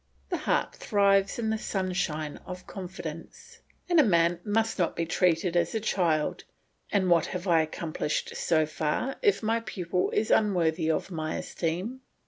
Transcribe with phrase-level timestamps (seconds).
[0.31, 5.55] The heart thrives in the sunshine of confidence, and a man must not be treated
[5.55, 6.43] as a child;
[6.91, 12.01] and what have I accomplished so far, if my pupil is unworthy of my esteem?